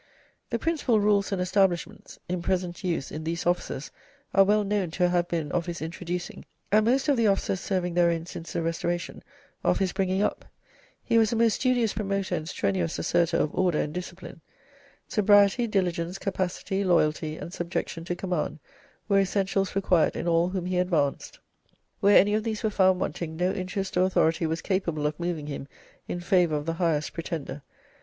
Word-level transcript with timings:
The 0.49 0.57
principal 0.57 0.99
rules 0.99 1.31
and 1.31 1.39
establishments 1.39 2.17
in 2.27 2.41
present 2.41 2.83
use 2.83 3.11
in 3.11 3.23
these 3.23 3.45
offices 3.45 3.91
are 4.33 4.43
well 4.43 4.63
known 4.63 4.89
to 4.97 5.09
have 5.09 5.27
been 5.27 5.51
of 5.51 5.67
his 5.67 5.79
introducing, 5.79 6.43
and 6.71 6.87
most 6.87 7.07
of 7.07 7.17
the 7.17 7.27
officers 7.27 7.59
serving 7.59 7.93
therein 7.93 8.25
since 8.25 8.53
the 8.53 8.63
Restoration, 8.63 9.21
of 9.63 9.77
his 9.77 9.93
bringing 9.93 10.23
up. 10.23 10.43
He 11.03 11.19
was 11.19 11.31
a 11.31 11.35
most 11.35 11.53
studious 11.53 11.93
promoter 11.93 12.33
and 12.33 12.49
strenuous 12.49 12.97
asserter 12.97 13.37
of 13.37 13.53
order 13.53 13.77
and 13.79 13.93
discipline. 13.93 14.41
Sobriety, 15.07 15.67
diligence, 15.67 16.17
capacity, 16.17 16.83
loyalty, 16.83 17.37
and 17.37 17.53
subjection 17.53 18.03
to 18.05 18.15
command 18.15 18.57
were 19.07 19.19
essentials 19.19 19.75
required 19.75 20.15
in 20.15 20.27
all 20.27 20.49
whom 20.49 20.65
he 20.65 20.79
advanced. 20.79 21.37
Where 21.99 22.17
any 22.17 22.33
of 22.33 22.43
these 22.43 22.63
were 22.63 22.71
found 22.71 22.99
wanting, 22.99 23.35
no 23.37 23.51
interest 23.51 23.95
or 23.97 24.05
authority 24.07 24.47
was 24.47 24.63
capable 24.63 25.05
of 25.05 25.19
moving 25.19 25.45
him 25.45 25.67
in 26.07 26.21
favour 26.21 26.55
of 26.55 26.65
the 26.65 26.73
highest 26.81 27.13
pretender. 27.13 27.61